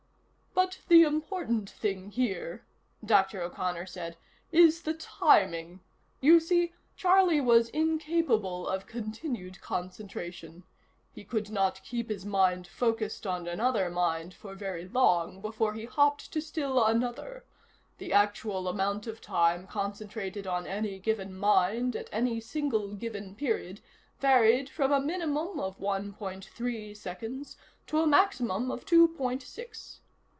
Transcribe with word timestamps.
"But 0.53 0.79
the 0.89 1.01
important 1.01 1.71
thing 1.71 2.11
here," 2.11 2.65
Dr. 3.03 3.41
O'Connor 3.41 3.87
said, 3.87 4.15
"is 4.51 4.83
the 4.83 4.93
timing. 4.93 5.79
You 6.19 6.39
see, 6.39 6.73
Charlie 6.95 7.41
was 7.41 7.69
incapable 7.69 8.67
of 8.67 8.85
continued 8.85 9.59
concentration. 9.61 10.63
He 11.13 11.23
could 11.23 11.49
not 11.49 11.81
keep 11.83 12.09
his 12.09 12.25
mind 12.25 12.67
focused 12.67 13.25
on 13.25 13.47
another 13.47 13.89
mind 13.89 14.35
for 14.35 14.53
very 14.53 14.87
long, 14.87 15.41
before 15.41 15.73
he 15.73 15.85
hopped 15.85 16.31
to 16.33 16.41
still 16.41 16.85
another. 16.85 17.43
The 17.97 18.13
actual 18.13 18.67
amount 18.67 19.07
of 19.07 19.19
time 19.19 19.65
concentrated 19.65 20.45
on 20.45 20.67
any 20.67 20.99
given 20.99 21.33
mind 21.33 21.95
at 21.95 22.09
any 22.11 22.39
single 22.39 22.93
given 22.93 23.35
period 23.35 23.79
varied 24.19 24.69
from 24.69 24.91
a 24.91 24.99
minimum 25.01 25.59
of 25.59 25.79
one 25.79 26.13
point 26.13 26.45
three 26.45 26.93
seconds 26.93 27.57
to 27.87 27.99
a 27.99 28.05
maximum 28.07 28.69
of 28.69 28.85
two 28.85 29.07
point 29.07 29.41
six. 29.41 29.97